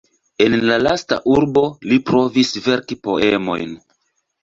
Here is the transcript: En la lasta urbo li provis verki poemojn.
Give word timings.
En 0.45 0.55
la 0.69 0.77
lasta 0.83 1.19
urbo 1.35 1.63
li 1.91 2.01
provis 2.09 2.57
verki 2.71 3.01
poemojn. 3.09 3.83